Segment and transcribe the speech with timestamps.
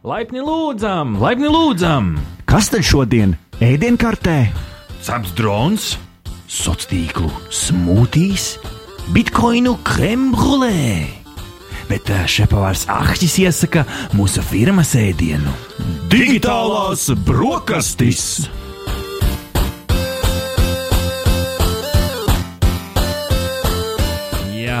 [0.00, 2.14] Laipni lūdzam, laipni lūdzam!
[2.48, 4.46] Kas tad šodien ēdienkartē?
[5.04, 5.90] Ceps drons,
[6.48, 8.46] Sociālo tīklu smūtīs,
[9.12, 11.04] bitkoinu krembrulē.
[11.90, 13.84] Bet eh, šepavārs Ahtis iesaka
[14.16, 15.52] mūsu firmas ēdienu.
[16.08, 18.48] digitālās brokastis!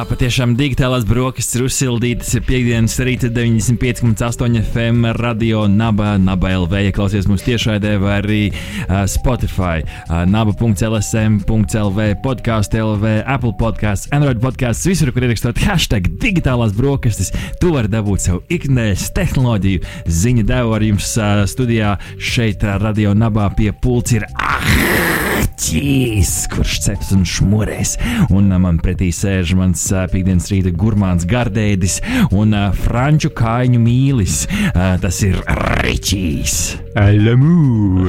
[0.00, 2.30] Jā, patiešām digitālās brokastis ir uzsildītas.
[2.38, 6.78] Ir piekdienas rīta 95,8 FM radio Naba, Naba LV.
[6.86, 14.40] Ja klausies mūsu tiešraidē, vai arī uh, Spotify, uh, naba.lsm.lv, podkāstu LV, Apple podkāsts, Android
[14.40, 17.28] podkāsts, visur, kur ierakstot hashtag digitālās brokastis,
[17.60, 23.12] tu vari dabūt savu ikdienas tehnoloģiju ziņu devu ar jums uh, studijā šeit, uh, radio
[23.12, 27.98] Nabā pie pults ir Ahķis, kurš ceps un šmurēs.
[28.32, 32.00] Un uh, man pretī sēž mans piekdienas rīta gurmāns gardēdis
[32.30, 34.42] un uh, franču kājiņu mīlis.
[34.70, 35.40] Uh, tas ir
[35.84, 36.58] Ričijs.
[36.96, 38.06] Lamu!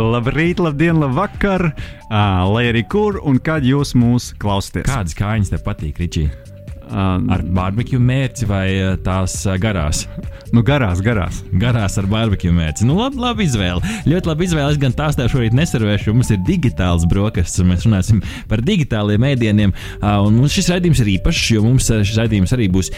[0.00, 1.70] Labrīt, labdien, labvakar!
[2.06, 4.88] Uh, lai arī kur un kad jūs mūs klausāties.
[4.90, 6.28] Kādas kājiņas tev patīk, Ričī?
[6.86, 10.04] Uh, Ar barbekju mērci vai uh, tās uh, garās?
[10.54, 11.40] nu, garās, garās.
[11.58, 12.86] Garās ar barbekju mērci.
[12.86, 13.82] Nu, labi, labi izvēle.
[14.06, 14.70] Ļoti labi izvēle.
[14.70, 18.62] Es gan tās tev šorīt neservēšu, jo mums ir digitāls brokastis, un mēs runāsim par
[18.62, 19.74] digitāliem ēdieniem.
[19.96, 22.92] Uh, un mums šis raidījums ir īpašs, jo mums šis raidījums arī būs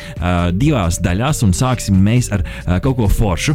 [0.61, 2.45] divās daļās, un sāksim mēs ar
[2.85, 3.55] kaut ko foršu.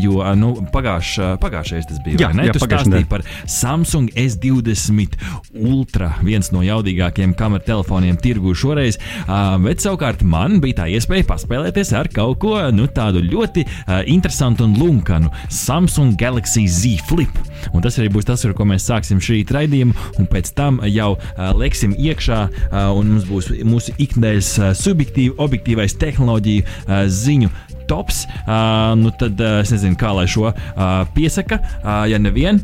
[0.00, 2.20] Jo nu, pagājuš, pagājušajais tas bija.
[2.24, 2.48] Jā, ne?
[2.48, 5.18] jā, Tu stāstīji par Samsung S20
[5.60, 8.98] Ultra, viens no jaudīgākajiem kamertelefoniem tirgu šoreiz.
[9.26, 13.64] Uh, bet savukārt man bija tā iespēja paspēlēties ar kaut ko nu, tādu ļoti
[14.12, 17.40] interesantu un lunkanu Samsung Galaxy Z Flip.
[17.74, 21.12] Un tas arī būs tas, ar ko mēs sāksim šī raidījuma, un pēc tam jau
[21.58, 22.40] leksim iekšā,
[22.96, 27.52] un mums būs mūsu ikdienas subjektīvi, objektīvais tehnoloģiju ziņu
[27.90, 28.26] tops.
[28.46, 30.54] Uh, nu tad uh, es nezinu, kā lai šo uh,
[31.16, 31.58] piesaka,
[32.10, 32.62] ja nevien.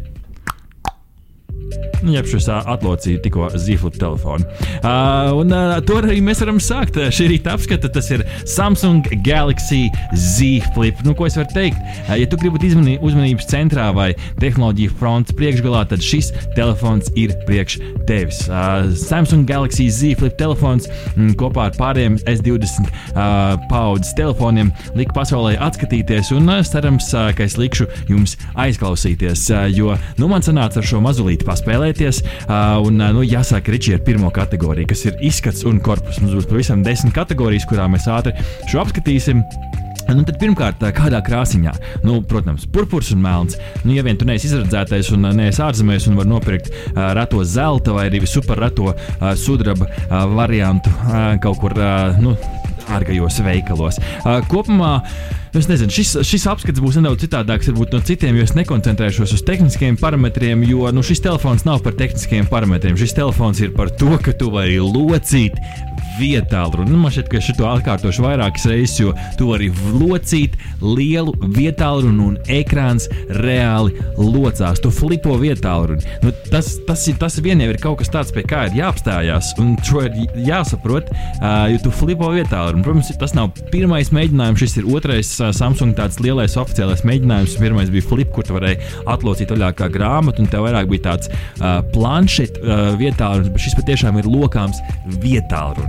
[2.07, 4.45] Jeb šis atlocīja tikko zīflipu telefonu.
[4.79, 6.99] Uh, un uh, to arī mēs varam sākt.
[7.15, 11.01] Šī rīta apskata tas ir Samsung Galaxy Z Flip.
[11.07, 11.81] Nu, ko es varu teikt?
[12.07, 14.11] Uh, ja tu gribi būt uzmanības centrā vai
[14.43, 17.79] tehnoloģiju fronts priekšgalā, tad šis telefons ir priekš
[18.09, 18.45] tevis.
[18.47, 25.17] Uh, Samsung Galaxy Z Flip telefons mm, kopā ar pārējiem S20 uh, paudzes telefoniem lika
[25.17, 30.45] pasaulē atskatīties, un uh, cerams, uh, ka es likšu jums aizklausīties, uh, jo nu, man
[30.45, 32.23] sanāca ar šo mazulīti paspēlēties.
[32.47, 36.21] Uh, un, uh, nu, jāsāk Ričī ar pirmo kategoriju, kas ir izskats un korpus.
[36.23, 38.37] Mums būs pavisam desmit kategorijas, kurām mēs ātri
[38.71, 39.43] šo apskatīsim.
[40.07, 41.73] Nu, tad pirmkārt, kādā krāsiņā,
[42.07, 43.57] nu, protams, purpurs un melns.
[43.83, 47.97] Nu, ja vien tu neesi izredzētais un neesi ārzemēs un var nopirkt uh, reto zelta
[47.97, 52.37] vai arī super reto uh, sudraba uh, variantu uh, kaut kur uh, nu,
[52.95, 53.99] ārgajos veikalos.
[54.23, 55.01] Uh, kopumā.
[55.57, 59.97] Es nezinu, šis, šis apskats būs nedaudz citādāks no citiem, jo es nekoncentrēšos uz tehniskiem
[59.97, 62.99] parametriem, jo nu, šis telefons nav par tehniskiem parametriem.
[63.01, 65.57] Šis telefons ir par to, ka tu vari locīt
[66.19, 66.91] vietālu runu.
[66.95, 72.07] Nu, man šķiet, ka es to atkārtošu vairākas reizes, jo tu vari locīt lielu vietālu
[72.09, 74.81] runu un ekrāns reāli locās.
[74.83, 76.15] Tu flipo vietālu runu.
[76.25, 79.55] Nu, tas, tas, ir- tas vien jau ir kaut kas tāds, pie kā ir jāapstājās,
[79.63, 82.85] un to ir jāsaprot, uh, jo tu flipo vietālu runu.
[82.87, 87.57] Protams, tas nav pirmais mēģinājums, šis ir otrais uh, Samsung tāds lielais oficiālais mēģinājums.
[87.61, 88.81] Pirmais bija flip, kur tu varēji
[89.11, 93.65] atlocīt vaļā kā grāmatu, un tev vairāk bija tāds uh, planšets uh, vietālu runas, bet
[93.67, 94.81] šis patiešām ir lokāms
[95.23, 95.86] vietālu runas.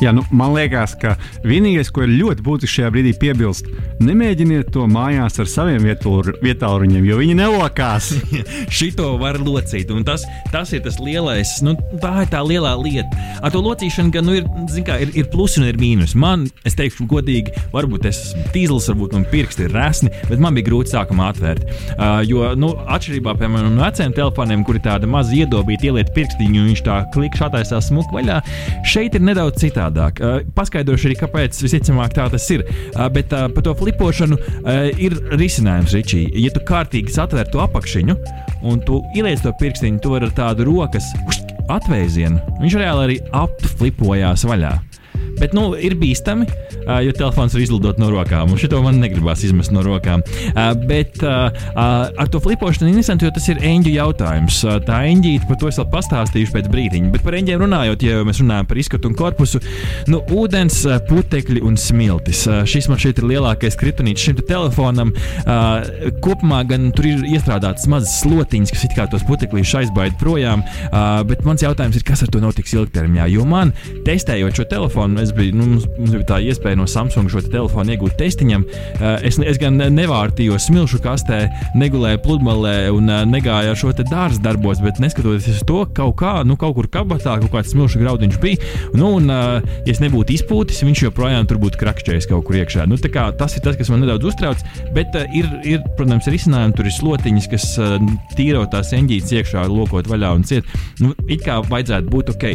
[0.00, 1.14] Jā, nu, man liekas, ka
[1.44, 3.66] vienīgais, ko ir ļoti būtiski šajā brīdī piebilst,
[4.00, 8.08] nemēģiniet to mājās ar saviem vietāluņiem, jo viņi nelokās.
[8.80, 10.24] Šito var locīt, un tas,
[10.54, 13.26] tas ir tas lielais, nu, tā ir tā lielā lieta.
[13.44, 14.48] Ar to locīšanu gan nu, ir,
[14.86, 16.16] kā, ir, ir plusi un ir mīnus.
[16.16, 20.56] Man, es teikšu, godīgi, varbūt es esmu tīzlis, varbūt man pirksti ir resni, bet man
[20.56, 21.68] bija grūti sākumā atvērt.
[21.92, 26.64] Uh, jo, nu, atšķirībā piemēram, no veciem telefoniem, kur ir tāda maza iedobīta, ieliet pirkstiņu,
[26.64, 28.40] un viņš tā klikšķi attaisās smuku vaļā,
[28.88, 30.20] šeit ir nedaudz citādāk.
[30.20, 32.66] Uh, paskaidrošu arī, kāpēc visticamāk tā tas ir.
[32.66, 36.26] Uh, bet uh, par to flipošanu uh, ir risinājums, Ričī.
[36.42, 38.18] Ja tu kārtīgi satver to apakšiņu
[38.66, 41.08] un tu ieliec to pirkstiņu, vari ar tādu rokas
[41.70, 42.40] atvēzienu.
[42.60, 44.74] Viņš reāli arī apflipojās vaļā.
[45.40, 48.52] Bet, nu, ir bīstami, ā, jo telefons var izlidot no rokām.
[48.52, 50.24] Un šito man negribās izmest no rokām.
[50.88, 54.60] Bet ar to flipošanu interesanti, jo tas ir eņģu jautājums.
[54.86, 57.12] Tā eņģīte, par to es vēl pastāstīšu pēc brīdiņa.
[57.14, 59.60] Bet par eņģiem runājot, ja mēs runājam par izskatu un korpusu,
[60.10, 62.44] nu, ūdens, putekļi un smiltis.
[62.70, 65.12] Šis man šeit ir lielākais kritunīts šim te telefonam.
[66.24, 70.64] Kopumā gan tur ir iestrādātas mazas slotiņas, kas it kā tos putekļus aizbaida projām.
[71.28, 73.28] Bet mans jautājums ir, kas ar to notiks ilgtermiņā?
[73.34, 73.74] Jo man,
[74.06, 77.52] testējot šo telefonu, es bija, nu, mums, mums bija tā iespēja no Samsung šo te
[77.52, 78.66] telefonu iegūt testiņam.
[78.66, 81.42] Uh, es, es gan nevārtījos smilšu kastē,
[81.78, 86.34] negulēju pludmalē un uh, negāju ar šo dārza darbos, bet neskatoties uz to, kaut kā,
[86.46, 88.72] nu, kaut kur kabatā kaut kāds smilšu graudiņš bija.
[88.94, 92.86] Nu, un, uh, ja es nebūtu izpūtis, viņš joprojām tur būtu krakšķējis kaut kur iekšā.
[92.90, 94.62] Nu, kā, tas ir tas, kas man nedaudz uztrauc,
[94.96, 96.76] bet ir, ir, protams, risinājumi.
[96.78, 97.66] Tur ir slotiņas, kas
[98.38, 100.68] tīro tās eņģītes iekšā, lokot vaļā un ciet.
[101.02, 102.46] Nu, it kā vajadzētu būt ok.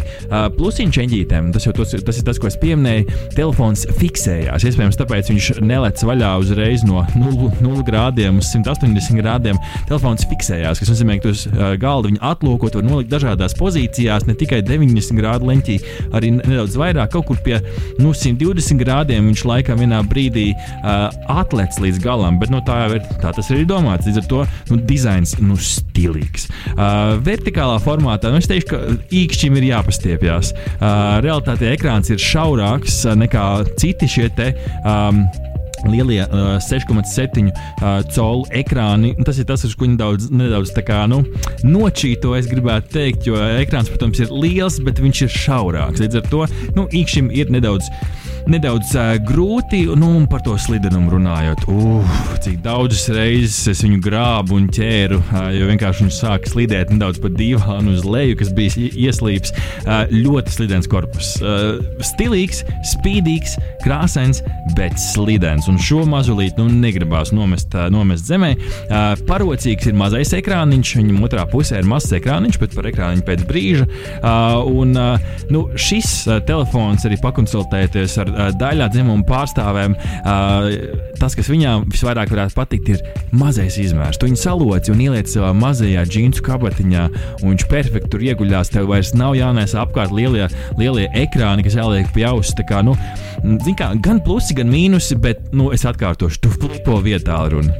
[0.56, 3.20] Plusiņš eņģītēm, tas jau tos, tas ir tas, ko es pieminēju.
[3.36, 4.66] Telefons fiksējās.
[4.70, 9.60] Iespējams, tāpēc viņš nelec vaļā uzreiz no 0, 0 grādiem uz 180 grādiem.
[9.90, 14.36] Telefons fiksējās, kas nozīmē, ka uz uh, galda viņu atlūkot, var nolikt dažādās pozīcijās, ne
[14.38, 15.78] tikai 90 grādu leņķī,
[16.16, 17.60] arī nedaudz vairāk, kaut kur pie
[18.02, 19.30] nu, 120 grādiem.
[19.32, 21.08] Viņš laikam vienā brīdī uh,
[21.42, 24.08] atlec līdz galam, bet no nu, tā jau ir tā tas ir domāts.
[24.10, 26.50] Līdz ar to nu, dizains nu, stilīgs.
[26.76, 28.82] Uh, vertikālā formātā nu, es teikšu, ka
[29.16, 30.54] īkšķim ir jāpastiepjas.
[30.76, 33.46] Uh, realitātē ekrāns ir šaurāks nekā
[33.96, 34.52] citi šie te.
[34.84, 35.24] Um,
[35.90, 39.14] lielie uh, 6,7 uh, colu ekrāni.
[39.26, 41.24] Tas ir tas, uz ko nedaudz, nedaudz kā, nu,
[41.66, 46.04] nočīto, es gribētu teikt, jo ekrāns, protams, ir liels, bet viņš ir šaurāks.
[46.04, 46.46] Līdz ar to
[46.78, 47.90] nu, īkšķim ir nedaudz
[48.50, 49.84] nedaudz uh, grūti.
[49.98, 55.20] Nu, un par to slidenumu runājot, uh, cik daudzas reizes es viņu grābu un ķēru,
[55.22, 59.54] uh, jo vienkārši viņš sāka slidēt nedaudz pa divānu uz leju, kas bija ieslīps.
[59.86, 61.36] Uh, ļoti slidens korpus.
[61.42, 62.64] Uh, stilīgs,
[62.96, 64.44] spīdīgs, krāsains,
[64.78, 65.70] bet slidens.
[65.72, 68.54] Un šo mazulīti nu, negribās nomest, nomest zemē.
[69.28, 73.88] Parocīgs ir mazais ekrāniņš, viņam otrā pusē ir mazs ekrāniņš, bet par ekrāniņu pēc brīža.
[74.72, 74.96] Un,
[75.54, 76.14] nu, šis
[76.48, 79.98] telefons arī pakonsultēties ar daļā dzimuma pārstāvēm
[81.20, 83.04] tas, kas viņām visvairāk varētu patikt, ir
[83.36, 84.20] mazais izmērs.
[84.20, 87.06] Tu viņu saloci un ieliec savā mazajā džinsu kabatiņā,
[87.42, 88.72] un viņš perfekti tur ieguļās.
[88.74, 90.48] Tev vairs nav jānēs apkārt lielie,
[90.80, 92.56] lielie ekrāni, kas jāliek pie auss.
[92.66, 92.96] Kā, nu,
[93.78, 97.74] kā, gan plusi, gan mīnusi, bet nu, es atkārtošu, tu flipo vietā runu.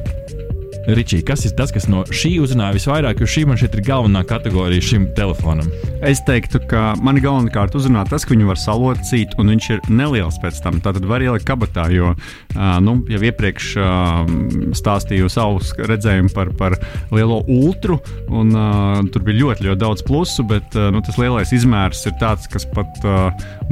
[0.86, 4.22] Ričī, kas ir tas, kas no šī uzrunāja visvairāk, jo šī man šeit ir galvenā
[4.28, 5.66] kategorija šim telefonam?
[6.06, 10.38] Es teiktu, ka man galvenokārt uzrunā tas, ka viņu var salocīt, un viņš ir neliels
[10.42, 10.78] pēc tam.
[10.84, 12.12] Tā tad var ielikt kabatā, jo
[12.86, 13.72] nu, jau iepriekš
[14.78, 15.58] stāstīju savu
[15.90, 16.78] redzējumu par, par
[17.10, 17.98] lielo ultru,
[18.30, 18.54] un
[19.10, 23.02] tur bija ļoti, ļoti daudz plusu, bet nu, tas lielais izmērs ir tāds, kas pat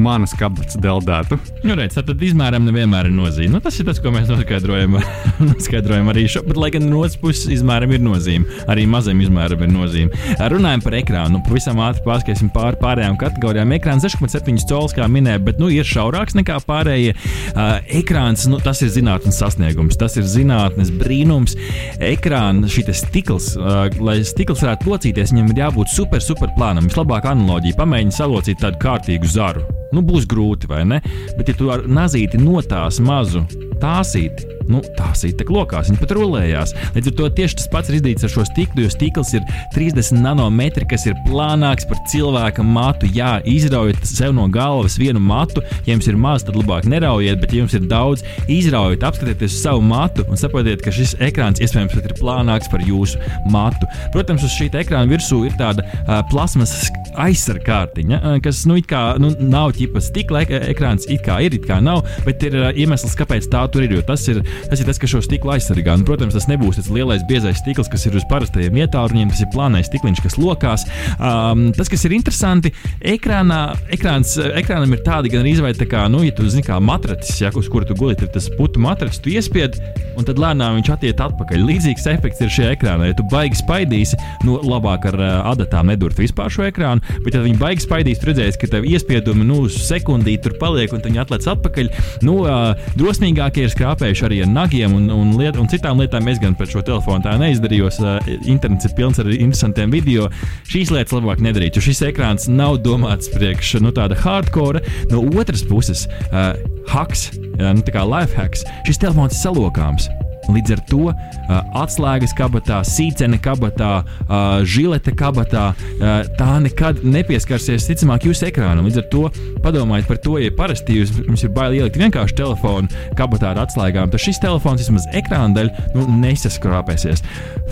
[0.01, 1.39] manas kabatas deldētu.
[1.63, 3.55] Nu, redz, tad izmēram nevienmēr ir nozīme.
[3.55, 4.99] Nu, tas ir tas, ko mēs noskaidrojam,
[5.53, 6.43] noskaidrojam arī šo.
[6.49, 8.49] Bet, lai gan no otras puses izmēram ir nozīme.
[8.71, 10.23] Arī mazam izmēram ir nozīme.
[10.53, 13.75] Runājot par ekrānu, nu, pavisam ātri pārskatīsim pār pārējām kategorijām.
[13.77, 17.15] Ekrāns 6,7 cols, kā minēja, bet nu, ir šaurāks nekā pārējie.
[17.53, 21.59] Uh, ekrāns, nu, tas ir zinātnes sasniegums, tas ir zinātnes brīnums.
[22.03, 26.89] Ekrāna šis stikls, uh, lai stikls varētu locīties, viņam ir jābūt super, super plānam.
[26.91, 29.84] Vislabākā analoģija- pamēģini salocīt tādu kārtīgu zaru.
[29.93, 31.03] Nu, būs grūti, vai ne?
[31.37, 33.45] Bet, ja tu ar nazīti notās mazu
[33.83, 36.73] tāsīti, nu, tās ir tik lokās, viņi pat rulējās.
[36.95, 39.45] Līdz ar to tieši tas pats ir izdarīts ar šo stiklu, jo stikls ir
[39.75, 43.09] 30 nanometri, kas ir plānāks par cilvēka matu.
[43.15, 45.63] Jā, izraujiet sev no galvas vienu matu.
[45.85, 49.85] Ja jums ir maz, tad labāk neraujiet, bet, ja jums ir daudz, izraujiet, apskatieties savu
[49.85, 53.21] matu un saprotiet, ka šis ekrāns iespējams pat ir plānāks par jūsu
[53.53, 53.89] matu.
[54.15, 56.73] Protams, uz šī ekrāna virsū ir tāda uh, plasmas
[57.21, 61.79] aizsargkārtiņa, uh, kas nu, kā, nu, nav ķipa stikla ekrāns, it kā ir, it kā
[61.85, 63.95] nav, bet ir uh, iemesls, kāpēc tā tur ir.
[64.05, 65.95] Tas ir tas, ir tas kas šo stiklu aizsargā.
[65.95, 69.51] Un, protams, tas nebūs tas lielais biezais stikls, kas ir uz parastajiem ietāluņiem, tas ir
[69.55, 70.87] plānais stikliņš, kas lokās.
[71.19, 72.73] Um, tas, kas ir interesanti,
[73.15, 73.61] ekrānā,
[73.95, 77.53] ekrāns, ekrānam ir tāda gan arī izvairīta, kā, nu, ja tu zini, kā matracis, ja,
[77.55, 79.79] uz kura tu guli, ir tas putu matracis, tu iespied,
[80.19, 81.65] un tad lēnām viņš attiek atpakaļ.
[81.69, 83.11] Līdzīgs efekts ir šajā ekrānā.
[83.11, 87.45] Ja tu baigi spaidīsi, nu, labāk ar uh, adatām nedurt vispār šo ekrānu, bet, ja
[87.45, 91.47] viņi baigi spaidīs, tu redzēsi, ka tev iespiedumi nu, sekundīti tur paliek, un viņi atlec
[91.55, 91.91] atpakaļ.
[92.27, 96.29] Nu, uh, drosmīgākie ir skrāpējuši arī ar nagiem un, un, liet, un citām lietām.
[96.33, 98.01] Es gan par šo telefonu tā neizdarījos.
[98.03, 100.29] Uh, internets ir pilns ar interesantiem video.
[100.71, 104.85] Šīs lietas labāk nedarīt, jo šis ekrāns nav domāts priekš nu, tāda hardcore.
[105.13, 106.53] No otras puses, uh,
[106.91, 110.11] hacks, uh, nu, tā kā life hacks, šis telefons ir salokāms.
[110.53, 117.87] Līdz ar to uh, atslēgas kabatā, sīcene kabatā, uh, žilete kabatā, uh, tā nekad nepieskarsies,
[117.89, 118.89] ticamāk, jūsu ekrānam.
[118.89, 119.23] Līdz ar to
[119.65, 124.13] padomājiet par to, ja parasti jūs, jums ir bail ielikt vienkārši telefonu kabatā ar atslēgām,
[124.13, 127.25] tad šis telefons vismaz ekrāna daļa nu, nesaskrāpēsies.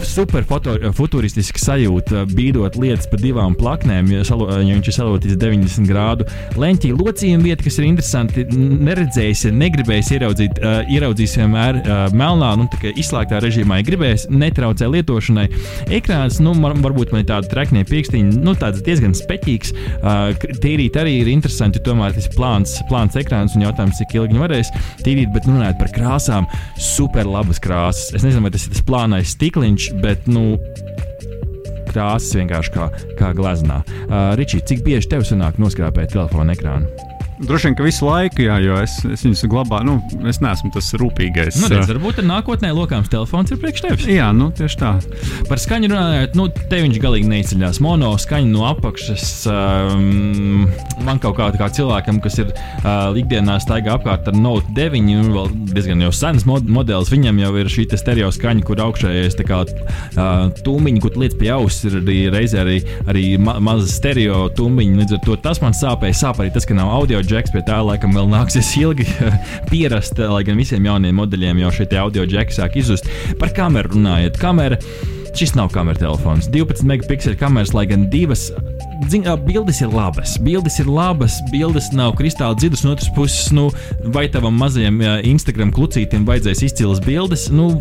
[0.08, 5.38] Super foto, futuristiski sajūta, bīdot lietas pa divām plaknēm, ja, salo, ja viņš ir salotīts
[5.40, 6.26] 90 grādu
[6.58, 6.94] leņķī.
[6.96, 13.40] Locījuma vieta, kas ir interesanti, neredzējis, negribējis ieraudzīt, uh, ieraudzīs vienmēr uh, melnā nu, izslēgtā
[13.42, 15.46] režīmā, ja gribēs, netraucē lietošanai.
[15.98, 19.74] Ekrāns, nu, varbūt man ir tāda treknie pirkstiņa, nu, tāds diezgan speķīgs.
[20.00, 24.44] Uh, tīrīt arī ir interesanti, tomēr tas plāns, plāns ekrāns un jautājums, cik ilgi viņi
[24.44, 24.72] varēs
[25.04, 26.50] tīrīt, bet nu, runājot par krāsām,
[26.80, 28.12] super labas krāsas.
[28.16, 30.56] Es nezinu, vai tas ir tas plānais stikliņš, bet, nu,
[31.92, 33.82] krāsas vienkārši kā, kā gleznā.
[34.08, 37.11] Uh, Ričī, cik bieži tev sanāk noskrāpēt telefona ekrānu?
[37.42, 39.86] Droši vien, ka visu laiku, jā, jo es, es viņus glabāju.
[39.88, 41.58] Nu, es neesmu tas rūpīgais.
[41.58, 44.06] Nu, redz, varbūt nākotnē lokāms telefons ir priekš tevis.
[44.06, 44.92] Jā, nu, tieši tā.
[45.48, 47.80] Par skaņu runājot, nu, te viņš galīgi neizceļās.
[47.82, 49.26] Mono skaņa no apakšas.
[49.50, 50.68] Um,
[51.02, 55.34] man kaut kā, kā cilvēkam, kas ir uh, ikdienā staigā apkārt ar Note 9, un
[55.34, 59.64] vēl diezgan jau sens mod modelis, viņam jau ir šī stereo skaņa, kur augšējais kā,
[59.66, 60.30] uh,
[60.62, 62.78] tūmiņš, kur lietas pie auss ir arī reizē arī,
[63.10, 65.02] arī ma maza stereo tūmiņa.
[65.02, 66.20] Līdz ar to tas man sāpēja.
[66.22, 69.08] Sāp arī tas, ka nav audio džeks, pie tā laikam vēl nāksies ilgi
[69.70, 73.08] pierast, lai gan visiem jauniem modeļiem jau šie audio džeki sāk izzust.
[73.40, 74.80] Par kameru runājot, kamera.
[75.32, 76.50] Šis nav kameras telefons.
[76.52, 78.50] 12 megapikseli kameras, lai gan divas
[79.10, 80.36] Zin, bildes ir labas.
[80.44, 82.84] Bildes ir labas, bildes nav kristāli dziļas.
[82.84, 83.64] No otras puses, nu,
[84.14, 87.48] vai tavam mazajam Instagram klucītam vajadzēs izcils bildes?
[87.50, 87.72] Nu,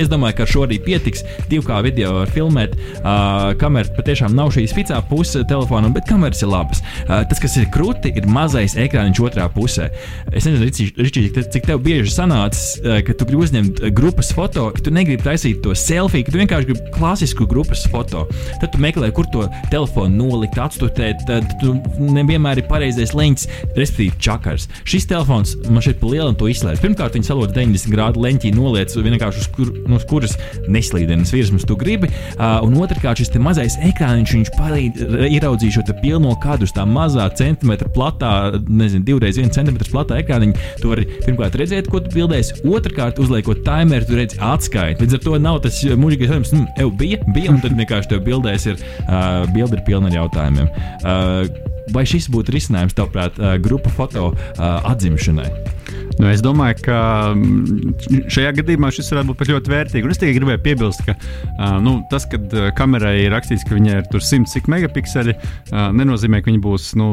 [0.00, 1.24] Es domāju, ka ar šo arī pietiks.
[1.50, 2.74] Divkā video var filmēt.
[3.02, 6.82] Uh, kamera patiešām nav šī spicā puse telefonam, bet kameras ir labas.
[7.04, 9.90] Uh, tas, kas ir krūti, ir mazais ekrāniņš otrā pusē.
[10.32, 14.84] Es nezinu, Ričī, cik tev bieži sanācis, uh, ka tu gribi uzņemt grupas foto, ka
[14.86, 18.24] tu negribi taisīt to selfiju, ka tu vienkārši gribi klasisku grupas foto.
[18.62, 21.26] Tad tu meklē, kur to telefonu nolikt, atstutēt.
[21.28, 21.74] Tad tu
[22.12, 24.68] nevienmēr ir pareizais leņķis, respektīvi čakars.
[24.88, 26.82] Šis telefons man šeit pa lielam to izslēdz.
[26.82, 30.36] Pirmkārt, viņš salūta 90 grādu leņķī noliec vienkārši uz kur no kuras
[30.70, 32.10] neslīdenas virsmas tu gribi.
[32.36, 37.28] Uh, un otrkārt, šis mazais ekrāniņš, viņš palīdz ieraudzīt šo pilno kādu uz tā mazā
[37.38, 38.32] centimetra platā,
[38.68, 40.68] nezinu, divreiz viena centimetra platā ekrāniņa.
[40.82, 45.04] Tu vari pirmkārt redzēt, ko tu bildēsi, otrkārt, uzliekot timeru, tu redzi atskaiti.
[45.04, 48.24] Līdz ar to nav tas mūžīgais jautājums, nu, ev bija, bija, un tad vienkārši tev
[48.26, 50.72] bildēs ir, uh, bildi ir pilna ar jautājumiem.
[51.02, 55.50] Uh, vai šis būtu risinājums, tavuprāt, grupu foto uh, atzimšanai?
[56.22, 56.96] Nu, es domāju, ka
[57.34, 60.06] mm, šajā gadījumā šis varētu būt ļoti vērtīgi.
[60.06, 62.38] Un es tikai gribēju piebilst, ka uh, nu, tas, ka
[62.78, 67.08] kamerai ir rakstīts, ka viņai ir 100 megapikseli, uh, nenozīmē, ka viņa būs nu,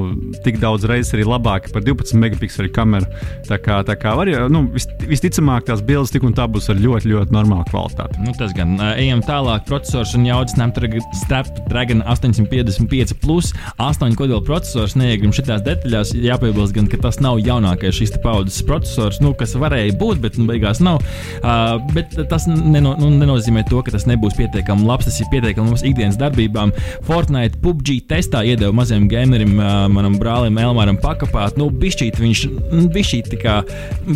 [0.45, 3.09] tik daudz reizes arī labāka par 12 megapikseli kameru.
[3.49, 6.77] Tā kā, tā kā var, nu, vis, visticamāk, tās bildes tik un tā būs ar
[6.77, 8.21] ļoti, ļoti normālu kvalitāti.
[8.27, 9.65] Nu, tas gan ejam tālāk.
[9.71, 14.93] Processors un jaudas Snapdragon 855 plus 8 kodola processors.
[14.99, 16.13] Neiegrim šitās detaļās.
[16.13, 20.37] Jāpiebilst gan, ka tas nav jaunākais šīs paudzes processors processors, nu, kas varēja būt, bet
[20.39, 21.01] nu, beigās nav.
[21.39, 25.07] Uh, bet tas neno, nu, nenozīmē to, ka tas nebūs pietiekami labs.
[25.07, 26.73] Tas ir pietiekami mums ikdienas darbībām.
[27.07, 31.57] Fortnite, PUBG testā iedeva mazajam gamerim, uh, manam brālim Elmāram pakāpāt.
[31.59, 33.59] Nu, bišķīt viņš nu, bišķīt kā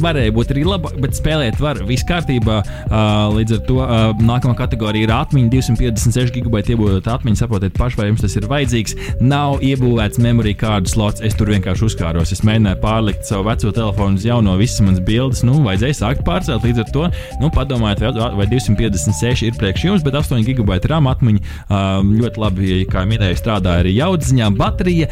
[0.03, 1.81] varēja būt arī labāk, bet spēlēt var.
[1.87, 2.59] Viss kārtībā.
[2.89, 7.43] Uh, līdz ar to uh, nākamā kategorija ir atmiņa 256 gigabaita iebūvēta atmiņa.
[7.43, 8.97] Saprotiet paši, vai jums tas ir vajadzīgs.
[9.23, 11.23] Nav iebūvēts memory card slots.
[11.23, 12.33] Es tur vienkārši uzkāros.
[12.35, 16.63] Es mēģināju pārlikt savu veco telefonu uz jauno visas manas bildes, nu, vajadzēja sākt pārcelt.
[16.63, 17.07] Līdz ar to
[17.41, 21.41] nu, padomājiet, vai, vai 256 ir priekš jums, bet 8 gigabaita RAM atmiņa
[22.09, 24.49] ļoti labi, kā minēju, strādāja arī jaudziņā.
[24.57, 25.09] Baterija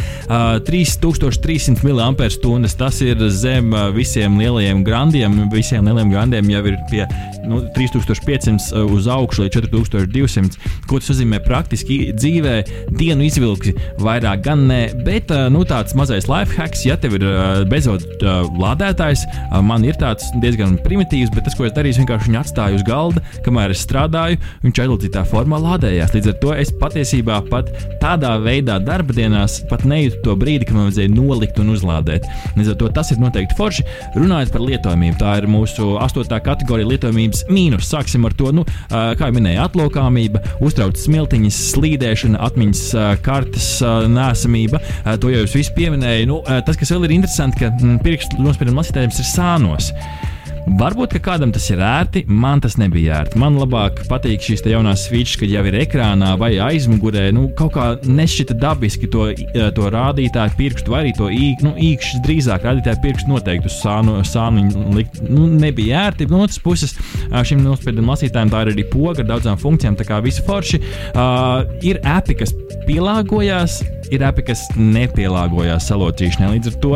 [0.67, 2.69] 3300 mAh.
[2.81, 5.35] Tas ir zem visiem lielajiem grandiem.
[5.53, 7.03] Visiem lielajiem grandiem jau ir pie
[7.47, 10.59] nu, 3500 uz augšu līdz 4200.
[10.89, 12.55] Ko tas nozīmē praktiski dzīvē?
[12.97, 17.25] Dienu izvilksi vairāk, gan ne, bet nu, tāds mazais life hacks, ja tev ir
[17.71, 18.05] bezvadu
[18.61, 19.25] lādētājs,
[19.65, 23.23] man ir tāds diezgan primitīvs, bet tas, ko es darīju, vienkārši viņu atstāju uz galda,
[23.45, 26.13] kamēr es strādāju, viņš aizlūdzītā formā lādējās.
[26.15, 27.71] Līdz ar to es patiesībā pat
[28.01, 32.27] tādā veidā darba dienās pat nejūtu to brīdi, kad man vajadzēja nolikt un uzlādēt.
[32.57, 33.85] Līdz ar to tas ir noteikti forši.
[34.17, 37.89] Runājot par lietojamību, tā ir mūsu astotā kategorija lietojamības mīnus.
[37.91, 42.83] Sāksim ar to, nu, kā jau minēju, atlokāmība, uztrauc smiltiņas, slīdēšana, atmiņas
[43.25, 43.69] kartes
[44.11, 44.81] nēsamība.
[45.21, 46.27] To jau jūs visi pieminējāt.
[46.29, 49.93] Nu, tas, kas vēl ir interesanti, ka mm, pirkstu nospieduma lasītājiem ir sānos.
[50.79, 53.39] Varbūt kādam tas ir ērti, man tas nebija ērti.
[53.41, 57.27] Man labāk patīk šīs jaunās switches, kad jau ir ekrānā vai aizmugurē.
[57.35, 59.27] Nu, kaut kā nešķita dabiski to,
[59.75, 64.17] to rādītāju pirkstu, vai arī to īk, nu, īkšķis drīzāk rādītāju pirkstu noteikti uz sānu,
[64.27, 65.19] sānu likt.
[65.27, 66.29] Nu, nebija ērti.
[66.31, 66.95] No otras puses,
[67.47, 70.81] šim nospiedumu lasītājam tā ir arī poga ar daudzām funkcijām, tā kā visi forši.
[71.11, 72.55] Uh, ir api, kas
[72.87, 76.55] pielāgojās ir api, kas nepielāgojās salocīšanai.
[76.57, 76.93] Līdz ar to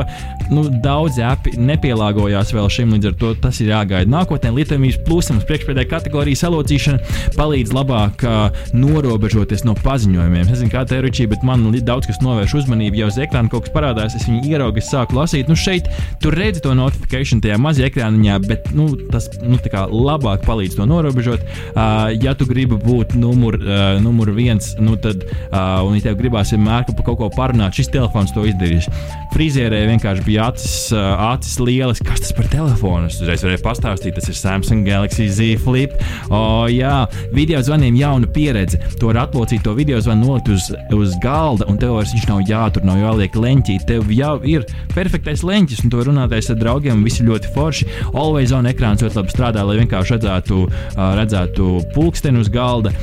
[0.52, 4.52] nu, daudzi api nepielāgojās vēl šim, līdz ar to tas ir jāgaida nākotnē.
[4.56, 10.46] Lietojamības plūsmas priekšpēdējā kategorijas salocīšana palīdz labāk uh, norobežoties no paziņojumiem.
[10.46, 13.02] Es nezinu, kā tā ir rīčī, bet man daudz kas novērš uzmanību.
[13.02, 15.50] Jau uz ekrāna kaut kas parādās, es viņu ieraugu, es sāku lasīt.
[15.52, 15.90] Nu, šeit
[16.24, 21.46] tur redzi to notifikāciju tajā mazajā ekrāniņā, bet nu, tas nu, labāk palīdz to norobežot.
[21.76, 26.20] Uh, ja tu gribi būt numur, uh, numur viens, nu, tad, uh, un ja tev
[26.22, 28.90] gribās vienmēr par kaut ko parunāt, šis telefons to izdarīs.
[29.36, 33.10] Frizierē vienkārši bija acis, uh, acis lielas, kas tas par telefonu.
[33.12, 35.94] Es uzreiz varēju pastāstīt, tas ir Samsung Galaxy Z Flip.
[36.34, 38.80] O, jā, video zvaniem jauna pieredze.
[39.00, 42.44] To var atlocīt, to video zvanu nolikt uz, uz galda, un tev vairs viņš nav
[42.50, 43.78] jātur, nav jāliek leņķī.
[43.90, 47.90] Tev jau ir perfektais leņķis, un to runātais ar draugiem, visi ļoti forši.
[48.14, 50.62] Always on ekrāns ļoti labi strādā, lai vienkārši redzētu,
[50.96, 52.94] redzētu pulksteni uz galda.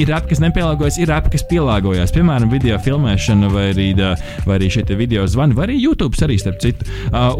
[0.00, 2.14] Ir api, kas nepielāgojas, ir api, kas pielāgojas.
[2.14, 3.88] Piemēram, video filmēšana vai arī,
[4.46, 6.86] vai arī šie video zvani, vai arī YouTube arī starp citu.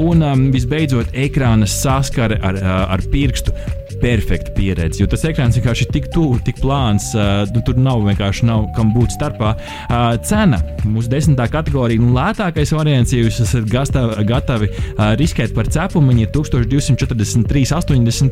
[0.00, 1.68] Un visbeidzot, ekrāna
[2.10, 2.58] saskare ar,
[2.90, 3.54] ar pirkstu
[4.00, 5.02] perfekta pieredze.
[5.02, 7.22] Jo tas ekrāns vienkārši ir tik tuvu, tik plāns, uh,
[7.54, 9.50] nu, tur nav vienkārši nav kam būt starpā.
[9.90, 14.76] Uh, cena mūsu desmitā kategorija, nu, lētākais variants, ja jūs esat gatavi, gatavi uh,
[15.20, 18.30] riskēt par cepumu, ir 1243,80.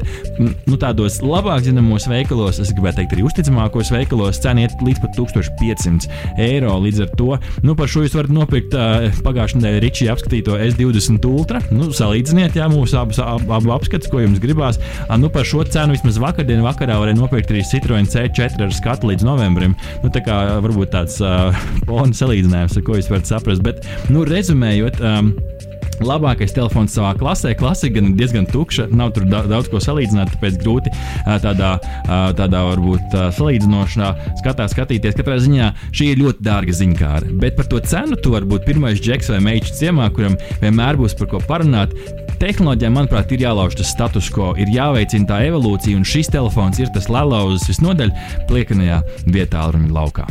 [0.68, 5.12] Nu, tādos labāk zināmos veikalos, es gribētu teikt, arī uzticamākos veikalos, cena iet līdz pat
[5.18, 6.08] 1500
[6.44, 6.72] eiro.
[6.82, 7.30] Līdz ar to
[7.66, 8.82] nu, par šo jūs varat nopirkt uh,
[9.24, 11.58] pagājušajā nedēļā Ričija apskatīto S20 Ultra.
[11.74, 14.76] Nu, salīdziniet, jā, mūsu abus ab, ab, apskats, ko jums gribās.
[15.06, 19.10] Uh, nu, par šo cenu vismaz vakardienas vakarā varēja nopirkt arī Citroen C4 ar skatu
[19.10, 19.74] līdz novembrim.
[20.04, 21.50] Nu, tā kā varbūt tāds uh,
[21.88, 23.64] fona salīdzinājums, ar ko jūs varat saprast.
[23.66, 25.02] Bet, nu, rezumējot.
[25.02, 25.34] Um,
[26.04, 27.54] labākais telefons savā klasē.
[27.58, 30.92] Klasika gan ir diezgan tukša, nav tur daudz ko salīdzināt, tāpēc grūti
[31.42, 31.74] tādā,
[32.38, 34.12] tādā varbūt salīdzinošā
[34.42, 35.18] skatā skatīties.
[35.18, 37.34] Katrā ziņā šī ir ļoti dārga ziņkāra.
[37.42, 41.18] Bet par to cenu tu vari būt pirmais džeks vai meitas ciemā, kuram vienmēr būs
[41.18, 41.96] par ko parunāt.
[42.38, 46.92] Tehnoloģijām, manuprāt, ir jālauž tas status quo, ir jāveicina tā evolūcija, un šis telefons ir
[46.94, 48.12] tas lelauzes visnodaļ
[48.46, 50.28] pliekanajā vietā, ruņa laukā.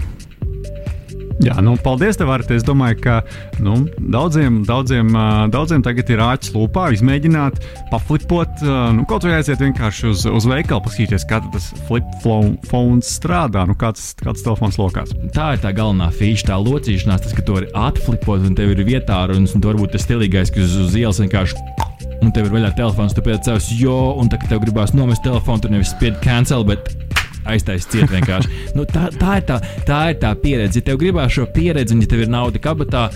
[1.43, 2.55] Jā, nu, paldies, tev, Arti.
[2.57, 3.17] Es domāju, ka
[3.61, 5.11] nu, daudziem, daudziem,
[5.53, 7.59] daudziem tagad ir āķis lūpā, izmēģināt,
[7.91, 8.63] paflipot.
[8.95, 13.75] Nu, kaut vai aiziet vienkārši uz, uz veikalu, paskatīties, kā tas flip phone strādā, nu,
[13.77, 15.13] kāds, kāds telefons lokās.
[15.35, 18.81] Tā ir tā galvenā feature, tā locīšanās, tas, ka tu vari atflipot un tev ir
[18.87, 21.85] vietā runas, un tu varbūt tas stilīgais, kas uz ielas vienkārši
[22.23, 25.63] un tev ir vaļā telefons, tu pēc savas jo, un tā, tev gribās nomest telefonu,
[25.63, 26.89] tu nevis spied cancel, bet
[27.47, 28.61] aiztaisīt ciet vienkārši.
[28.77, 30.81] nu, tā, tā, ir tā, tā ir tā pieredze.
[30.81, 33.07] Ja tev gribās šo pieredzi, un ja tev ir nauda kabatā,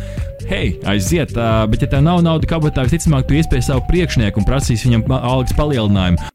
[0.49, 4.47] hei, aiziet, uh, bet ja tev nav nauda kabatā, visticamāk, tu iespēji savu priekšnieku un
[4.47, 6.31] prasīs viņam algas palielinājumu.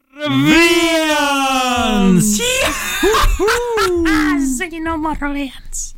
[0.47, 2.29] Viens!
[4.57, 5.96] Ziņa numur viens!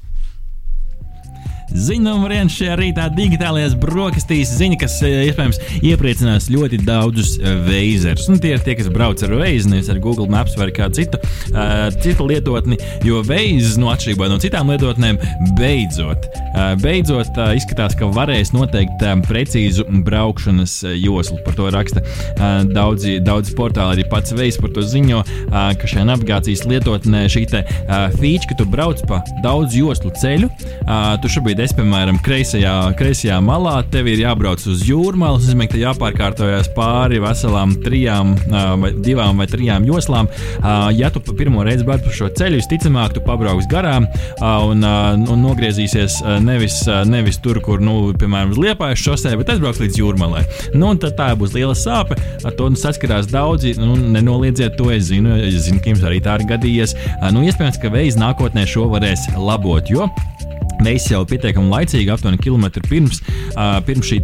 [1.69, 7.59] Ziņu numur viens šajā rītā digitālajās brokastīs ziņa, kas eh, iespējams iepriecinās ļoti daudzus eh,
[7.67, 8.25] veizerus.
[8.31, 11.19] Nu, tie ir tie, kas brauc ar veizu, nevis ar Google Maps vai kādu citu,
[11.53, 15.19] uh, citu lietotni, jo veizes, no atšķirībā no citām lietotnēm,
[15.59, 21.39] beidzot, uh, beidzot uh, izskatās, ka varēs noteikt uh, precīzu braukšanas joslu.
[21.45, 25.89] Par to raksta uh, daudzi, daudzi portāli, arī pats veids par to ziņo, uh, ka
[25.89, 31.15] šajā navigācijas lietotnē šī te, uh, feature, ka tu brauc pa daudz joslu ceļu, uh,
[31.21, 35.79] tu šobrīd esi, piemēram, kreisajā, kreisajā malā, tev ir jābrauc uz jūrmālu, tas nozīmē, ka
[35.81, 38.33] jāpārkārtojas pāri veselām trijām,
[38.81, 40.29] vai divām vai trijām joslām.
[40.97, 44.07] Ja tu pirmo reizi brauc pa šo ceļu, visticamāk, tu pabrauks garām
[44.39, 50.01] un, un nogriezīsies nevis, nevis tur, kur, nu, piemēram, uz liepājas šosē, bet aizbrauks līdz
[50.01, 50.45] jūrmalai.
[50.75, 55.37] Nu, tad tā būs liela sāpe, ar to saskarās daudzi, nu, nenoliedziet to, es zinu,
[55.49, 56.95] es zinu, ka jums arī tā ir gadījies.
[57.35, 60.09] Nu, iespējams, ka veids nākotnē šo varēs labot, jo
[60.83, 63.19] Mēs jau pietiekami laicīgi, aptuveni kilometru pirms,
[63.51, 64.21] uh, pirms šī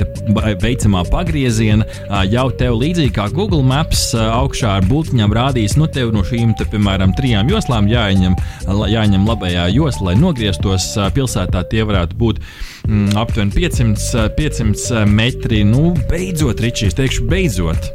[0.61, 5.89] veicamā pagrieziena, uh, jau tev līdzīgi kā Google Maps uh, augšā ar būtiņām rādīs, nu,
[5.91, 8.37] tev no šīm, te, piemēram, trijām joslām jāņem,
[8.91, 11.65] jāņem labajā josla, lai nogrieztos uh, pilsētā.
[11.71, 12.39] Tie varētu būt
[12.87, 15.65] mm, aptuveni 500, 500 metri.
[15.67, 17.91] Nu, beidzot, Ričijs, teikšu, beidzot.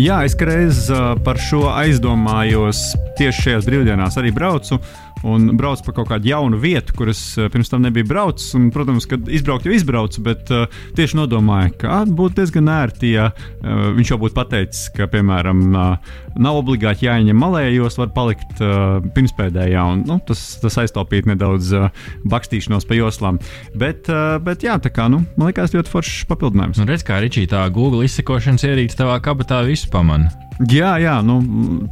[0.00, 4.80] Jā, es reiz uh, par šo aizdomājos tieši šajās brīvdienās arī braucu.
[4.80, 8.52] Uh, un braucu pa kaut kādu jaunu vietu, kuras eh, pirms tam nebija braucis.
[8.58, 13.30] Un, protams, kad izbraukt jau izbraucu, bet uh, tieši nodomāju, ka būtu diezgan ērti, ja
[13.32, 18.98] uh, viņš jau būtu pateicis, ka, piemēram, uh, nav obligāti jāņem malējos, var palikt uh,
[19.16, 21.90] pirmspēdējā, un nu, tas, tas aiztaupīt nedaudz uh,
[22.28, 23.40] bakstīšanos pa joslām.
[23.74, 26.82] Bet, uh, bet jā, tā kā, nu, man liekas, ļoti foršs papildinājums.
[26.82, 30.45] Nu, redz, kā Ričī tā Google izsekošanas ierīce tavā kabatā visu pamana.
[30.72, 31.38] Jā, jā, nu,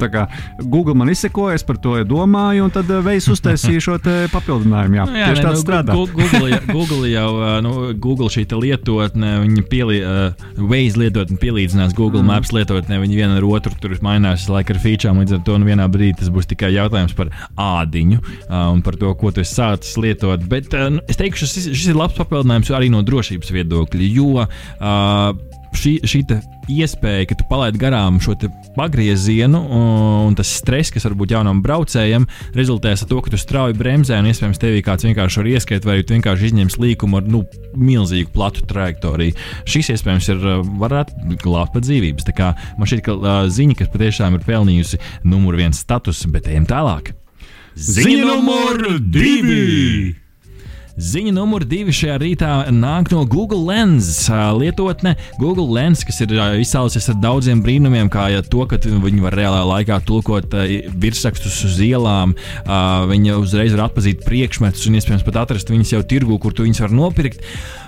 [0.01, 0.25] tā kā
[0.61, 3.97] Google man izsekoja, es par to domāju, un tad veids uztaisīju šo
[4.33, 4.99] papildinājumu.
[4.99, 5.95] Jā, Nu, jā tieši nē, tāds nu, strādā.
[5.95, 12.23] Google, Google jau, ā, nu, Google šī lietotne, viņa pielī, uh, Waze lietotne pielīdzinās Google
[12.23, 12.31] mm.
[12.31, 15.69] Maps lietotnē, viņi viena ar otru tur mainās laika ar featurām, līdz ar to nu,
[15.69, 19.59] vienā brīdī tas būs tikai jautājums par ādiņu uh, un par to, ko tu esi
[19.59, 20.45] sācis lietot.
[20.51, 24.45] Bet uh, nu, es teikšu, šis, šis ir labs papildinājums arī no drošības viedokļa, jo
[24.45, 26.21] uh, šī, šī
[26.71, 28.35] iespēja, ka tu palaidi garām šo
[28.75, 29.59] pagriezienu,
[30.25, 32.25] un tas stress, kas var būt jaunam braucējam,
[32.57, 35.99] rezultēs ar to, ka tu strauji bremzē, un iespējams tevī kāds vienkārši var ieskriet, vai
[36.03, 37.43] tu vienkārši izņems līkumu ar nu,
[37.77, 39.37] milzīgu platu trajektoriju.
[39.69, 42.27] Šis iespējams ir uh, varētu glābt pat dzīvības.
[42.27, 46.49] Tā kā man šķiet, ka uh, ziņa, kas patiešām ir pelnījusi numur viens statusu, bet
[46.51, 47.13] ejam tālāk.
[47.75, 50.24] Ziņa numur divi!
[50.95, 54.07] Ziņa numur divi šajā rītā nāk no Google Lens
[54.55, 55.17] lietotne.
[55.41, 56.31] Google Lens, kas ir
[56.61, 60.55] izcēlusies ar daudziem brīnumiem, kā ja to, ka viņi var reālā laikā tulkot
[60.95, 62.37] virsrakstus uz ielām,
[63.11, 66.85] viņi uzreiz var atpazīt priekšmetus un iespējams pat atrast viņus jau tirgu, kur tu viņus
[66.85, 67.43] var nopirkt.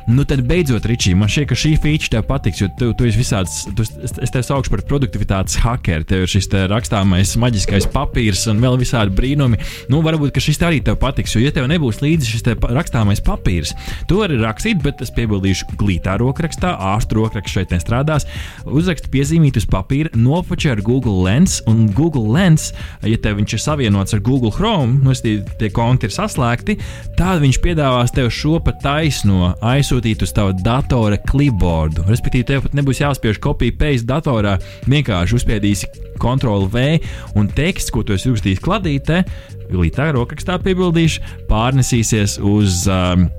[0.07, 3.19] Nu, tad beidzot, Ričī, man šķiet, ka šī feature tev patiks, jo tu, tu esi
[3.19, 6.05] visāds, tu, es tevi saukšu par produktivitātes hackeri.
[6.07, 9.59] Tev ir šis te rakstāmais, maģiskais papīrs un vēl visādi brīnumi.
[9.91, 13.73] Nu, varbūt šis arī tev patiks, jo, ja tev nebūs līdzi šis rakstāmais papīrs,
[14.07, 18.29] tu vari rakstīt, bet es piebildīšu, glītā rokrakstā, ārstu rokraksts šeit nestrādās.
[18.63, 22.69] Uzrakst piezīmīt uz papīra, nofočē ar Google Lens, un Google Lens,
[23.03, 26.79] ja tev viņš ir savienots ar Google Chrome, nu, tie, konti ir saslēgti,
[27.19, 29.51] tad viņš piedāvās tev šo pa taisno
[29.97, 32.05] aizsūtīt uz tava datora clipboardu.
[32.07, 34.57] Respektīvi, tev pat nebūs jāspiež kopija paste datorā,
[34.87, 35.89] vienkārši uzspiedīsi
[36.21, 36.99] Ctrl V
[37.35, 39.23] un teksts, ko tu esi uzrakstījis kladītē,
[39.71, 42.85] glītā rokrakstā piebildīšu, pārnesīsies uz.
[42.87, 43.29] Um,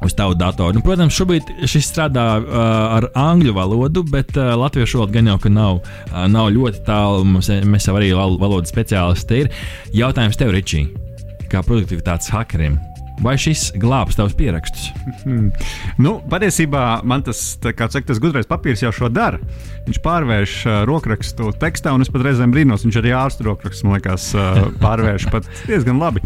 [0.00, 0.72] Uz tavu datoru.
[0.72, 2.54] Nu, protams, šobrīd šis strādā uh,
[2.96, 7.26] ar angļu valodu, bet uh, latviešu valoda gan jau ka nav, uh, nav ļoti tālu.
[7.28, 9.50] Mums, mēs jau arī val- valodas speciālisti ir.
[9.92, 10.86] Jautājums tev, Ričī,
[11.52, 12.80] kā produktivitātes hakerim,
[13.24, 14.90] vai šis glābs tavus pierakstus?
[16.00, 19.40] Nu, patiesībā man tas, saka, tas gudrais papīrs jau šo dara.
[19.86, 23.98] Viņš pārvērš uh, rokrakstu tekstā, un es pat reizēm brīnos, viņš arī ārstu rokrakstu, man
[23.98, 26.22] liekas, uh, pārvērš pat diezgan labi.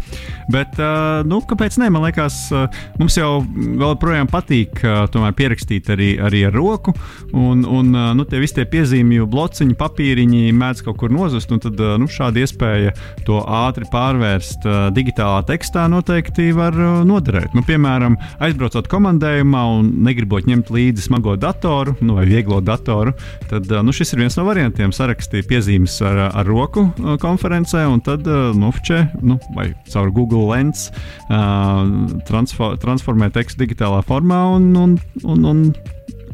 [0.53, 1.89] Bet, uh, nu, kāpēc ne?
[1.93, 2.67] Man liekas, uh,
[2.99, 6.93] mums jau vēl projām patīk uh, pierakstīt arī, arī ar roku,
[7.33, 11.63] un, un uh, nu, tie visi tie piezīmju blociņi, papīriņi mēdz kaut kur nozust, un
[11.63, 12.93] tad uh, nu, šāda iespēja
[13.27, 16.75] to ātri pārvērst uh, digitālā tekstā noteikti var
[17.07, 17.55] noderēt.
[17.57, 23.15] Nu, piemēram, aizbraucot komandējumā un negribot ņemt līdzi smago datoru nu, vai vieglo datoru,
[23.49, 24.93] tad uh, nu, šis ir viens no variantiem.
[24.95, 26.87] Sarakstīt piezīmes ar, ar roku
[27.21, 30.87] konferencē un tad nofčē nu, vai caur Google Lens
[32.27, 35.61] transfo transformē tekstu digitālā formā un, un, un, un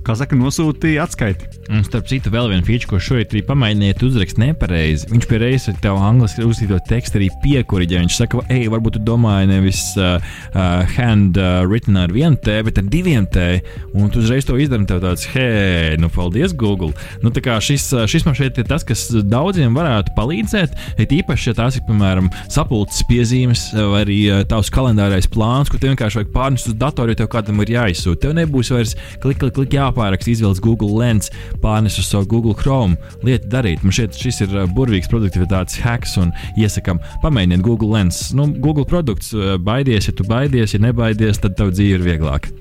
[0.06, 1.61] kā saka, nosūtīja atskaiti.
[1.72, 5.08] Un, starp citu, vēl viena feature, ko šorīt arī pamēģiniet uzrakst nepareizi.
[5.08, 8.02] Viņš pie reizes ar tevu angļuiski uzrakstīto tekstu arī piekuriģē.
[8.02, 10.18] Viņš saka, ej, varbūt tu domāji nevis uh,
[10.52, 13.62] uh, hand uh, written ar vienu T, bet ar diviem T.
[13.96, 16.92] Un tu uzreiz to izdari, tev tāds, hei, nu paldies, Google.
[17.24, 20.76] Nu, tā kā šis, uh, šis man šeit ir tas, kas daudziem varētu palīdzēt.
[21.00, 25.80] Ir īpaši, ja tās ir, piemēram, sapulces piezīmes vai arī uh, tavs kalendārais plāns, ko
[25.80, 28.26] tev vienkārši vajag pārnest uz datoru, jo tev kādam ir jāizsūta.
[28.28, 31.32] Tev nebūs vairs klik, klik, klik jāpāraksta, izvēlēties Google Lens,
[31.64, 32.98] pārnes uz savu Google Chrome.
[33.26, 33.86] Lieta darīt.
[33.86, 38.30] Man šķiet, šis ir burvīgs produktivitātes hacks un iesakām pamēģiniet Google Lens.
[38.38, 42.54] Nu, Google produkts baidies, ja tu baidies, ja nebaidies, tad tev dzīve ir vieglāka.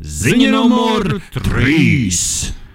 [0.00, 2.65] Ziņa numur 3!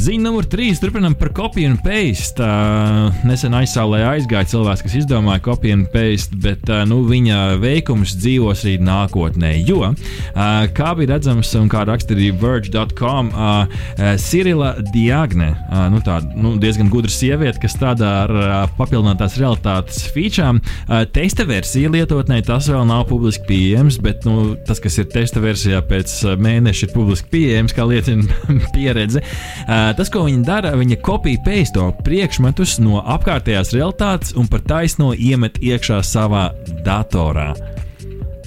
[0.00, 0.78] Ziņa numur trīs.
[0.80, 2.40] Turpinām par copy and paste.
[2.40, 8.14] Uh, nesen aizsālē aizgāja cilvēks, kas izdomāja copy and paste, bet uh, nu, viņa veikums
[8.16, 9.50] dzīvos arī nākotnē.
[9.68, 16.00] Jo, uh, kā bija redzams, un kā rakstīja Verge.com, uh, uh, Cirila Diagne, uh, nu,
[16.06, 20.62] tā, nu, diezgan gudra sieviete, kas strādā ar uh, papildinātās realitātes feature.
[20.86, 25.44] Uh, testa versija lietotnē tas vēl nav publiski pieejams, bet nu, tas, kas ir testa
[25.44, 28.24] versijā pēc uh, mēneša, ir publiski pieejams, kā liecina
[28.78, 29.20] pieredze.
[29.68, 35.12] Uh, tas, ko viņa dara, viņa kopija peisto priekšmetus no apkārtējās realitātes un par taisno
[35.14, 36.50] iemet iekšā savā
[36.86, 37.52] datorā.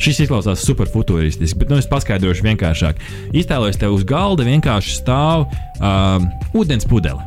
[0.04, 3.00] Šis izklausās superfutūristiski, bet nu, es paskaidrošu vienkāršāk.
[3.38, 6.24] Iztēlojies, tev uz galda vienkārši stāv uh,
[6.58, 7.24] ūdens pudele.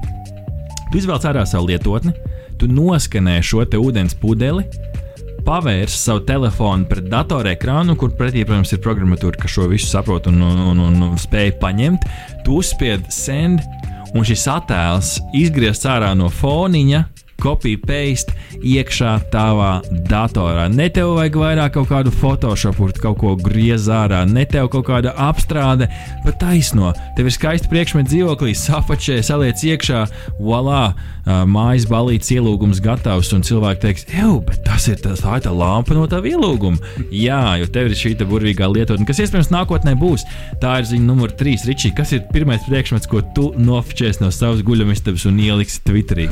[0.91, 2.13] Tu izvēlies ārā savu lietotni,
[2.61, 4.67] tu noskanē šo te ūdens pudeli,
[5.47, 10.43] pavērs savu telefonu pret datorekrānu, kur pretī, protams, ir programmatūra, kas šo visu saprot un,
[10.43, 12.07] un, un, un spēj paņemt.
[12.47, 13.63] Tu uzspied send,
[14.17, 17.03] un šis attēls izgriezts ārā no foniņa
[17.43, 20.67] copy paste iekšā tavā datorā.
[20.73, 25.15] Ne tev vajag vairāk kaut kādu Photoshop, kaut ko griez ārā, ne tev kaut kāda
[25.29, 25.91] apstrāde,
[26.25, 26.95] pat taisno.
[27.17, 30.07] Tev ir skaisti priekšmeti dzīvoklī, safačē, saliec iekšā,
[30.41, 30.89] voilā,
[31.27, 35.97] mājas balīts ielūgums gatavs, un cilvēki teiks, ej, bet tas ir tas, tā tā lampa
[35.97, 36.79] no tā ielūguma.
[37.11, 40.27] Jā, jo tev ir šī burvīgā lietotne, kas iespējams nākotnē būs.
[40.63, 41.67] Tā ir ziņa numur trīs.
[41.69, 46.31] Ričī, kas ir pirmais priekšmets, ko tu nofočēsi no savas guļamistabas un ieliksi Twitterī?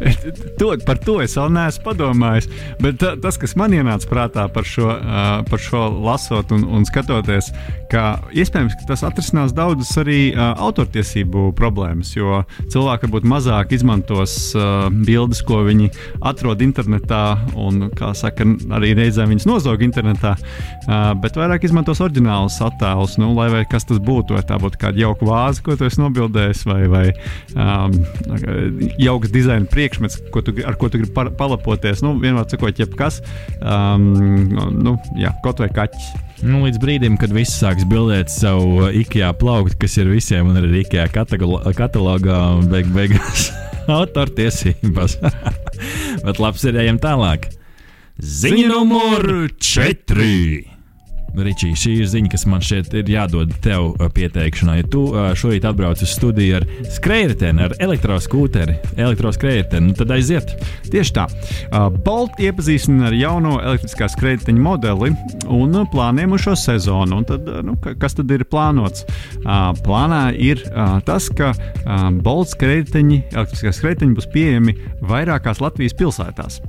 [0.60, 2.48] To, par to es vēl neesmu padomājis.
[2.82, 4.88] Bet tas, kas man ienāca prātā par šo,
[5.48, 7.50] par šo lasot un, un skatoties,
[7.90, 12.12] ka iespējams ka tas atrisinās daudzas arī autortiesību problēmas.
[12.16, 14.36] Jo cilvēki varbūt mazāk izmantos
[15.06, 15.90] bildes, ko viņi
[16.32, 17.22] atrod internetā,
[17.58, 20.36] un, saka, arī reizēm viņas nozog internetā,
[21.22, 24.36] bet vairāk izmantos oriģinālus attēlus, nu, lai kas tas būtu.
[24.36, 27.06] Vai tā būtu kāda jauka vāze, ko tu esi nobildējis, vai, vai
[27.56, 27.96] um,
[29.00, 32.02] jauks dizaina priekšmets priekšmets, ko tu, ar ko tu gribi palapoties.
[32.02, 33.20] Nu, vienmēr sakot, jebkas,
[33.60, 34.06] um,
[34.78, 36.12] nu, jā, kaut vai kaķis.
[36.46, 40.84] Nu, līdz brīdim, kad viss sāks bildēt savu IKEA plauktu, kas ir visiem, un arī
[40.84, 43.50] IKEA katalogā, un beig beigās
[44.00, 45.18] autortiesības.
[46.24, 47.50] Bet labs ir ejam tālāk.
[48.20, 50.79] Ziņa numur 4.
[51.30, 54.80] Ričī, šī ir ziņa, kas man šeit ir jādod tev uh, pieteikšanai.
[54.80, 56.66] Ja tu uh, šorīt atbrauc uz studiju ar
[56.96, 60.54] skrējēju, ar elektroskūteri, elektroskrējēju, nu tad aiziet.
[60.90, 61.26] Tieši tā.
[61.70, 65.12] Uh, Bolt iepazīstina ar jauno elektriskā skrējēju modeli
[65.50, 67.20] un plāniem uz šo sezonu.
[67.20, 69.06] Un tad, nu, kas tad ir plānots?
[69.84, 70.62] Plānā ir
[71.06, 71.52] tas, ka
[72.24, 76.60] Bolt skrējēji, elektriskā skrējēji būs pieejami vairākās Latvijas pilsētās.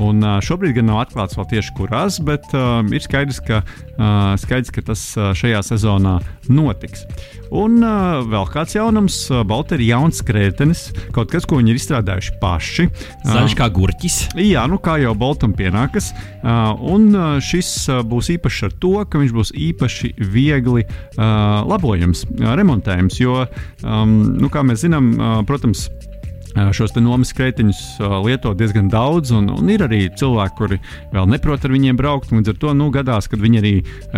[0.00, 4.72] Un, šobrīd gan nav atklāts vēl tieši kurās, bet uh, ir skaidrs, ka, uh, skaidrs,
[4.72, 6.16] ka tas uh, šajā sezonā
[6.48, 7.04] notiks.
[7.50, 10.84] Un uh, vēl kāds jaunums, uh, Baltijas jauns skrējējs,
[11.14, 12.86] kaut kas, ko viņi ir izstrādājuši paši.
[13.26, 14.18] Zaļš kā gurķis.
[14.40, 16.12] Jā, nu kā jau Baltam pienākas.
[16.40, 21.24] Uh, un uh, šis uh, būs īpašs ar to, ka viņš būs īpaši viegli uh,
[21.68, 23.20] labojams, uh, remontējams.
[23.20, 23.42] Jo,
[23.82, 25.88] um, nu, kā mēs zinām, uh, protams,
[26.76, 27.80] Šos nomas kreitiņus
[28.24, 30.78] lieto diezgan daudz, un, un ir arī cilvēki, kuri
[31.14, 32.32] vēl neprot ar viņiem braukt.
[32.34, 33.72] Līdz ar to nu, gadās, kad viņi arī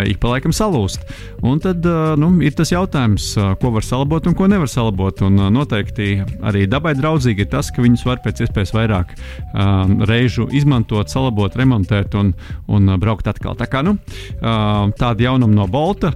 [0.08, 1.04] ik pa laikam salūst.
[1.44, 1.84] Un tad
[2.20, 5.22] nu, ir tas jautājums, ko var salabot un ko nevar salabot.
[5.26, 10.48] Un noteikti arī dabai draudzīgi ir tas, ka viņus var pēc iespējas vairāk uh, reižu
[10.54, 12.32] izmantot, salabot, remontēt un,
[12.72, 13.56] un braukt atkal.
[13.58, 13.96] Tā kā nu,
[14.40, 16.12] tāda jaunuma no Bolta,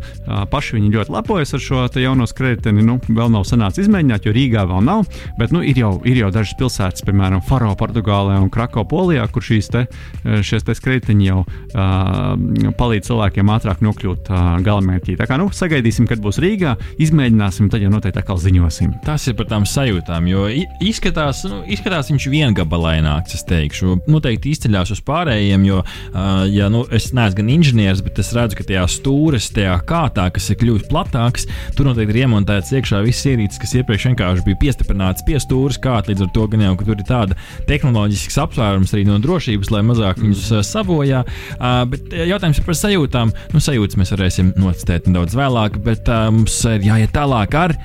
[0.51, 2.85] paši viņi ļoti lepojas ar šo jauno skreiteni.
[2.87, 5.07] Nu, vēl nav sanācis izmēģināt, jo Rīgā vēl nav.
[5.39, 9.45] Bet nu, ir jau ir jau dažas pilsētas, piemēram, Faro, Portugālē un Krako, Polijā, kur
[9.45, 9.87] šīs te,
[10.25, 15.17] eh, te skreitiņi jau uh, palīdz cilvēkiem ātrāk nokļūt uh, galamērķī.
[15.21, 18.97] Tā kā nu, sagaidīsim, kad būs Rīgā, izmēģināsim, tad jau noteikti atkal ziņosim.
[19.07, 20.47] Tas ir par tām sajūtām, jo
[20.83, 24.01] izskatās, nu, izskatās viņš viengabalaināks, es teikšu.
[24.11, 28.59] Noteikti izceļās uz pārējiem, jo, uh, ja nu, es neesmu gan inženieris, bet es redzu,
[28.59, 33.29] ka tajā stūres, tajā kārtā, kas ir kļuvis platāks, tur noteikti ir iemontēts iekšā viss
[33.29, 36.11] ierīces, kas iepriekš vienkārši bija piestiprināts pie stūres, kā klāt.
[36.11, 37.37] Līdz ar to gan jau tur ir tāda
[37.69, 40.67] tehnoloģisks apsvērums arī no drošības, lai mazāk viņus mm.
[40.67, 41.25] sabojā.
[41.57, 43.35] Uh, bet jautājums ir par sajūtām.
[43.55, 47.77] Nu, sajūtas mēs varēsim nocitēt nedaudz vēlāk, bet uh, mums ir jāiet tālāk ar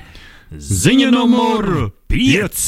[0.52, 2.66] ziņu numuru 5.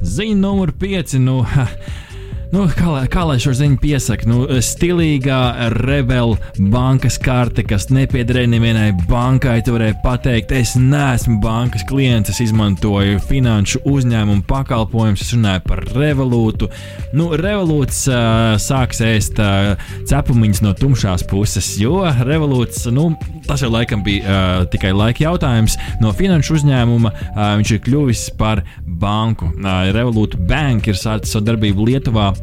[0.00, 1.18] Ziņa numur 5.
[1.22, 1.42] Nu,
[2.50, 4.26] Nu, kā, lai, kā lai šo ziņu piesaktu?
[4.26, 11.84] Nu, stilīgā rebela bankas karte, kas nepiederēja nevienai bankai, tu varēji pateikt, es neesmu bankas
[11.86, 16.66] klients, es izmantoju finanšu uzņēmumu pakalpojumus, es runāju par revolūtu.
[17.14, 19.78] Nu, revolūts uh, sāks ēst uh,
[20.10, 23.12] cepumiņus no tumšās puses, jo revolūts, nu,
[23.46, 25.78] tas jau laikam bija uh, tikai laika jautājums.
[26.02, 28.64] No finanšu uzņēmuma uh, viņš ir kļuvis par
[29.00, 29.52] banku.
[29.54, 31.86] Uh, Revolūta Bank ir sācis savu darbību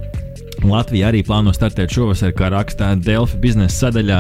[0.01, 0.26] Lietuvā.
[0.65, 4.19] Latvija arī plāno startēt šovasar, kā rakstā Delfa biznesa sadaļā,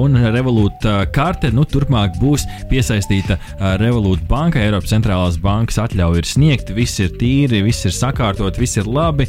[0.00, 3.36] un Revolūta karte nu, turpmāk būs piesaistīta
[3.80, 4.64] Revolūta bankai.
[4.68, 9.28] Eiropas centrālās bankas atļauja ir sniegta, viss ir tīri, viss ir sakārtot, viss ir labi.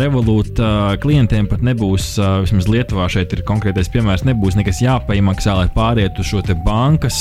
[0.00, 2.14] Revolūta klientiem pat nebūs,
[2.44, 7.18] vismaz Lietuvā šeit ir konkrētais piemērs, nebūs nekas jāpaiemaksā, lai pārietu uz šo bankas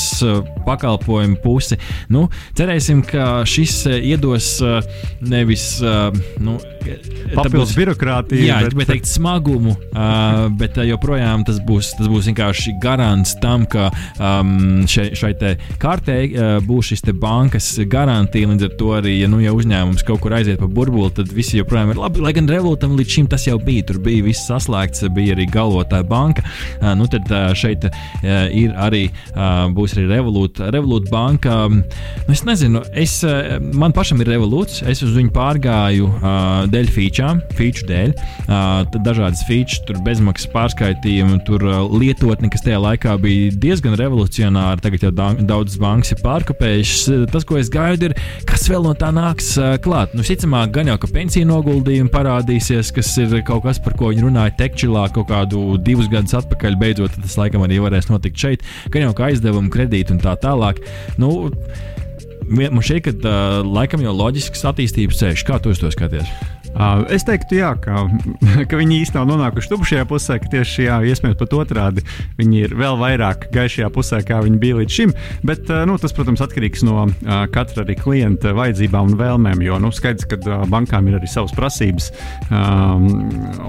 [0.65, 1.77] pakalpojumu pusi.
[2.11, 4.55] Nu, cerēsim, ka šis iedos
[5.21, 5.77] nevis
[6.43, 6.57] nu,
[7.35, 8.47] papildus birokrātiju bagātību.
[8.47, 13.35] Jā, bet, bet teikt, smagumu, uh, bet uh, joprojām tas būs, tas būs vienkārši garants
[13.41, 15.33] tam, ka um, šai, šai
[15.81, 18.47] kartē uh, būs šis bankas garantija.
[18.47, 21.59] Līdz ar to arī, ja, nu, ja uzņēmums kaut kur aiziet pa burbuli, tad visi
[21.59, 22.23] joprojām ir labi.
[22.23, 26.05] Lai gan Revolutam līdz šim tas jau bija, tur bija viss saslēgts, bija arī galvotāja
[26.07, 26.45] banka.
[26.79, 27.93] Uh, nu, tad uh, šeit uh,
[28.53, 31.63] ir arī, uh, būs arī Revolut, Revolut banka.
[31.67, 31.81] Um,
[32.31, 37.35] es nezinu, es, uh, man pašam ir Revolūts, es uz viņu pārgāju uh, dēļ feature,
[37.57, 38.12] feature dēļ.
[38.43, 44.83] Uh, dažādas feature, tur bezmaksas pārskaitījumi, tur lietotni, kas tajā laikā bija diezgan revolucionāri.
[44.83, 47.29] Tagad jau daudzas bankas ir pārkopējušas.
[47.33, 48.17] Tas, ko es gaidu, ir,
[48.49, 50.15] kas vēl no tā nāks klāt.
[50.17, 54.27] Nu, Visticamāk, gan jau ka pensiju noguldījumi parādīsies, kas ir kaut kas, par ko viņi
[54.27, 56.79] runāja tekčilā kaut kādu divus gadus atpakaļ.
[56.81, 58.67] Beidzot, tas laikam arī varēs notikt šeit.
[58.93, 60.83] Gan jau kā aizdevumi, kredīti un tā tālāk.
[61.21, 61.33] Nu,
[62.43, 65.45] Man šķiet, ka uh, laikam jau loģisks attīstības ceļš.
[65.47, 66.27] Kā tu to skaties?
[66.73, 68.07] Uh, es teiktu, jā, ka,
[68.69, 72.03] ka viņi īstenībā nav nonākuši tupšajā pusē, ka tieši jā, iespējams pat otrādi
[72.39, 75.13] viņi ir vēl vairāk gaišajā pusē, kā viņi bija līdz šim.
[75.45, 79.61] Bet uh, nu, tas, protams, atkarīgs no uh, katra arī klienta vajadzībām un vēlmēm.
[79.65, 82.09] Jo nu, skaidrs, ka uh, bankām ir arī savas prasības,
[82.49, 83.05] um,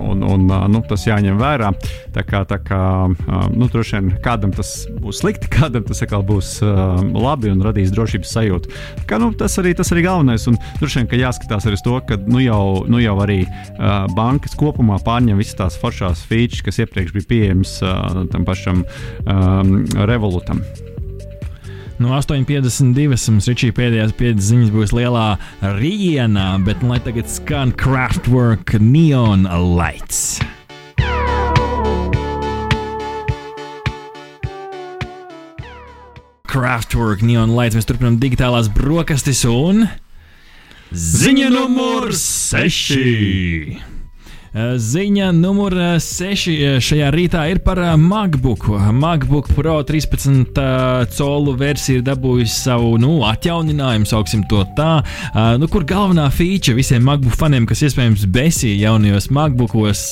[0.01, 1.75] un, un uh, nu, tas jāņem vērā.
[2.15, 6.25] Tā kā, tā kā uh, nu, droši vien kādam tas būs slikti, kādam tas atkal
[6.25, 8.75] būs uh, labi un radīs drošības sajūtu.
[9.11, 10.49] Kā, nu, tas, arī, tas arī galvenais.
[10.49, 12.65] Un droši vien, ka jāskatās arī uz to, ka nu, jau
[12.95, 17.77] nu jau arī uh, bankas kopumā pārņem visas tās foršās features, kas iepriekš bija pieejamas
[17.83, 18.85] uh, tam pašam
[19.27, 19.77] um,
[20.07, 20.63] Revolutam.
[22.03, 26.27] No 8,52 mums Ričija pēdējās piecas ziņas būs lielā Rīgā,
[26.67, 29.47] bet nu, lai tagad skan Craftwork Neon
[29.79, 30.41] Lights.
[36.51, 37.79] Craftwork Neon Lights.
[37.79, 39.87] Mēs turpinām digitālās brokastis un
[40.95, 43.94] Ziņa numur 6.
[44.55, 48.69] Ziņa numur 6 šajā rītā ir par MacBook.
[48.95, 50.61] MacBook Pro 13
[51.17, 55.01] colu versija ir dabūjusi savu nu, atjauninājumu, sauksim to tā.
[55.59, 60.05] Nu, kur galvenā feature visiem MacBook faniem, kas iespējams besīja jaunajos MacBookos,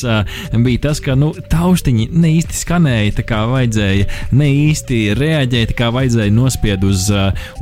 [0.67, 5.79] bija tas, ka nu, taustiņi ne īsti skanēja tā kā vajadzēja, ne īsti reaģēja tā
[5.85, 7.07] kā vajadzēja nospied uz,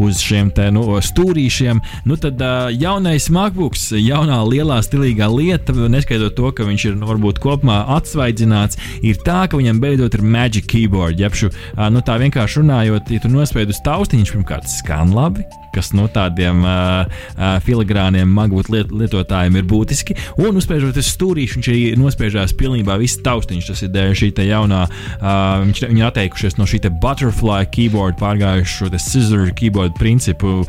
[0.00, 1.84] uz šiem te, nu, stūrīšiem.
[2.08, 2.40] Nu, tad
[2.72, 8.80] jaunais MacBooks, jaunā lielā stilīgā lieta, neskaidrot to, ka viņš ir nu, varbūt kopumā atsvaidzināts,
[9.06, 11.20] ir tā, ka viņam beidzot ir magic keyboard.
[11.20, 11.52] Jebšu,
[11.92, 16.64] nu, tā vienkārši runājot, ja tu nospēj uz taustiņu, pirmkārt skan labi, kas no tādiem
[16.66, 20.16] uh, uh, filigrāniem magnētu liet, lietotājiem ir būtiski.
[20.42, 23.70] Un uzspiežot uz stūrīšu, viņš arī nospiežās pilnībā viss taustiņš.
[23.70, 25.35] Tas ir dēļ šī jaunā, uh,
[25.66, 30.64] viņš, viņi atteikušies no šī butterfly keyboard, pārgājuši šo scissor keyboard principu.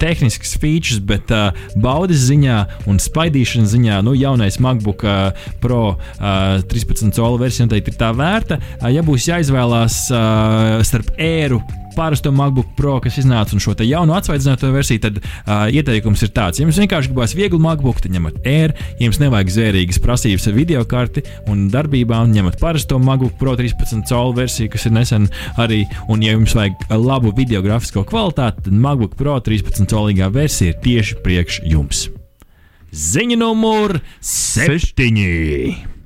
[0.00, 2.58] Tehnisks features, bet uh, baudas ziņā
[2.90, 8.10] un spaidīšanas ziņā, nu, jaunais MacBook uh, Pro uh, 13 colu versija noteikti ir tā
[8.16, 8.60] vērta.
[8.80, 11.62] Uh, ja būs jāizvēlās uh, starp ēru
[11.94, 16.58] parasto MacBook Pro, kas iznāca un šo jaunu atsvaidzināto versiju, tad uh, ieteikums ir tāds:
[16.58, 20.56] ja jums vienkārši gribās vieglu MacBook, tad ņemat Air, ja jums nevajag zvērīgas prasības ar
[20.56, 25.28] video karti un darbībā, un ņemat parasto MacBook Pro 13 colu versiju, kas ir nesen
[25.60, 30.72] arī, un ja jums vajag labu video grafisko kvalitāti, tad MacBook Pro 13 colīgā versija
[30.72, 32.08] ir tieši priekš jums.
[32.92, 36.01] Ziņa numur 7.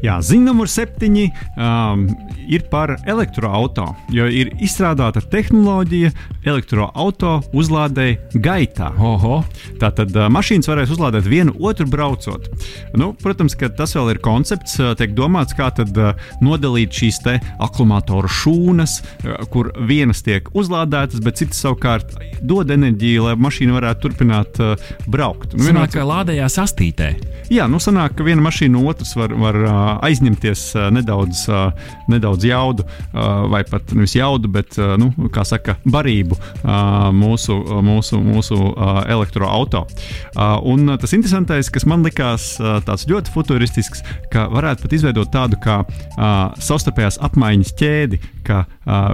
[0.00, 1.26] Jā, ziņa numur septiņi
[1.60, 2.06] um,
[2.48, 3.84] ir par elektroautorātu.
[4.14, 6.12] Jo ir izstrādāta tehnoloģija
[6.48, 8.90] elektroautorāta uzlādēji gaitā.
[8.96, 9.40] Oho.
[9.80, 12.48] Tātad uh, mašīnas varēs uzlādēt vienu otru braucot.
[12.96, 17.20] Nu, protams, ka tas vēl ir koncepts, uh, tiek domāts, kā tad uh, nodalīt šīs
[17.60, 24.06] akumulātoru šūnas, uh, kur vienas tiek uzlādētas, bet citas savukārt dod enerģiju, lai mašīna varētu
[24.06, 25.52] turpināt uh, braukt.
[25.58, 27.12] Nu, sanāk, ka lādējās astītē.
[27.52, 29.36] Jā, nu sanāk, ka viena mašīna no otras var.
[29.36, 31.44] var uh, aizņemties nedaudz,
[32.10, 32.86] nedaudz jaudu,
[33.52, 36.38] vai pat nevis jaudu, bet, nu, kā saka, barību
[37.16, 38.58] mūsu, mūsu, mūsu
[39.10, 39.84] elektroautorāta.
[40.70, 42.52] Un tas interesantais, kas man likās
[42.86, 45.80] tāds ļoti futuristisks, ka varētu pat izveidot tādu kā
[46.60, 48.64] savstarpējās apmaiņas ķēdi, ka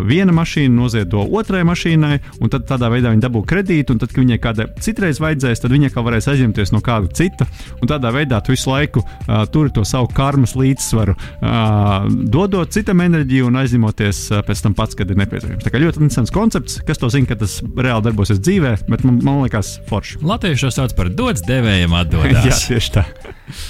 [0.06, 4.22] viena mašīna noziedo otrai mašīnai, un tad tādā veidā viņa dabū kredītu, un tad, kad
[4.22, 7.48] viņai kādai citreiz vajadzēs, tad viņa kā varēs aizņemties no kāda cita,
[7.80, 12.74] un tādā veidā tu visu laiku uh, turi to savu karmas līniju līdzsvaru, uh, dodot
[12.74, 15.64] citam enerģiju un aizņemoties uh, pēc tam pats, kad ir nepieciešams.
[15.64, 19.20] Tā kā ļoti interesants koncepts, kas to zina, ka tas reāli darbosies dzīvē, bet man,
[19.24, 20.20] man liekas, forši.
[20.26, 22.44] Latviešu sauc par dots devējiem atdodas.
[22.50, 23.06] Jā, tieši tā.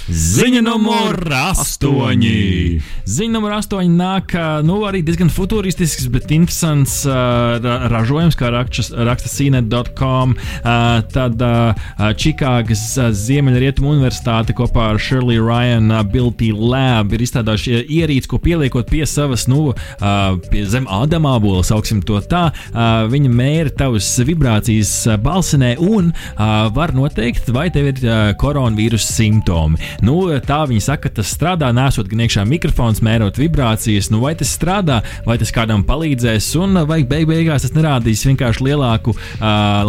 [0.09, 2.37] Ziņa numur astoņi.
[3.05, 4.33] Ziņa numur astoņi nāk
[4.65, 10.33] nu, arī diezgan futuristisks, bet interesants uh, ra ražojums, kā raksta, CNET.com.
[10.37, 12.87] Uh, tad uh, Čikāgas
[13.21, 19.47] Ziemeļrietumu universitāte kopā ar Shirley Ryan Ability Lab ir izstrādājuši ierīci, ko pieliekot pie savas,
[19.51, 19.71] nu,
[20.51, 22.47] pie zem ādamābola, sauksim to tā.
[23.11, 26.11] Viņa mēra tavas vibrācijas balsinē un
[26.75, 28.01] var noteikt, vai tev ir
[28.41, 29.81] koronavīrusa simptomi.
[30.05, 34.11] Nu, tā viņi saka, ka tas strādā, nesot gan iekšā mikrofons, mērot vibrācijas.
[34.13, 38.67] Nu, vai tas strādā, vai tas kādam palīdzēs, un vai beig beigās tas nerādīs vienkārši
[38.69, 39.15] lielāku,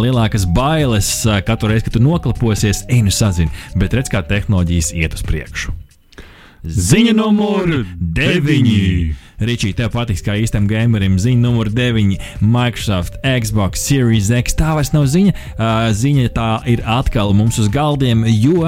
[0.03, 1.11] lielākas bailes
[1.47, 3.53] katru reizi, kad tu noklaposies, ej, nu sazini.
[3.79, 5.88] Bet redz, kā tehnoloģijas iet uz priekšu.
[6.65, 9.28] Ziņa numur 9.
[9.39, 11.17] Ričī, tev patiks, kā īstam gamerim.
[11.21, 12.17] Ziņa numur 9.
[12.43, 14.55] Microsoft Xbox Series X.
[14.59, 15.33] Tā vairs nav ziņa.
[15.95, 18.67] Ziņa tā ir atkal mums uz galdiem, jo,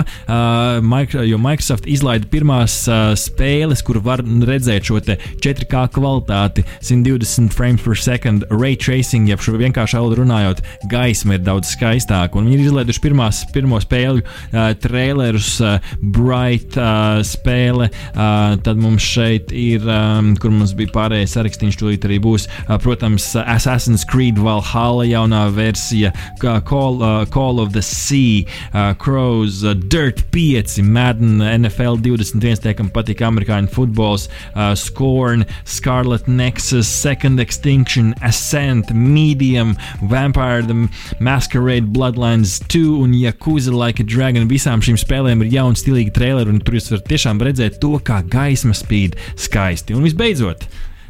[1.28, 2.78] jo Microsoft izlaida pirmās
[3.20, 9.58] spēles, kur var redzēt šo 4K kvalitāti, 120 frames per second ray tracing, jeb šo
[9.60, 12.40] vienkārši valodu runājot, gaisma ir daudz skaistāka.
[12.40, 17.90] Un viņi ir izlaiduši pirmās, pirmo spēļu uh, trailerus, uh, Bright uh, spēle.
[18.14, 22.48] Uh, tad mums šeit ir, um, kur mums bija pārējais sarakstīns, tūlīt arī būs,
[22.84, 29.74] protams, Assassin's Creed Valhalla jaunā versija, Call, uh, Call of the Sea, uh, Crows, uh,
[29.74, 37.40] Dirt 5, Madden, NFL 21, tie, kam patīk amerikāņu futbols, uh, Scorn, Scarlet Nexus, Second
[37.40, 40.90] Extinction, Ascent, Medium, Vampire the
[41.20, 44.48] Masquerade, Bloodlines 2 un Yakuza Like a Dragon.
[44.50, 48.22] Visām šīm spēlēm ir jauni, stilīgi traileri, un tur jūs varat tiešām redzēt to, kā
[48.28, 49.96] gaisma spīd skaisti.
[49.96, 50.51] Un visbeidzot,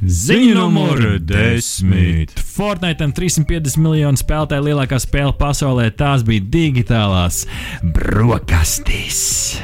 [0.02, 0.98] Ziņa numur
[1.30, 2.32] 10.
[2.42, 5.92] Fortnite 350 miljonu spēlētāju lielākā spēle pasaulē.
[5.94, 7.44] Tās bija digitālās
[7.86, 9.62] brokastis.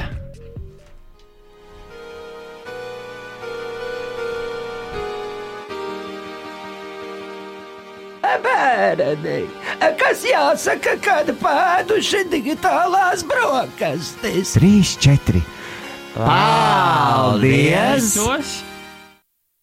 [8.37, 9.39] Bērni,
[9.97, 14.53] kas jāsaka, kad pēduši digitālās brokastis?
[14.53, 15.41] Trīs, četri.
[16.13, 18.13] Paldies!
[18.19, 18.59] Tos